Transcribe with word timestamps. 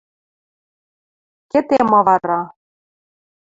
–Кеде 1.51 1.79
ма 1.89 1.99
вара? 2.07 2.41